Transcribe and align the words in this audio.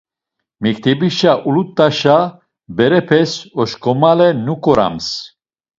Mektebişe 0.63 1.31
ulut̆aşa 1.47 2.17
berepes 2.77 3.31
oşǩomale 3.61 4.29
nuǩorams. 4.45 5.07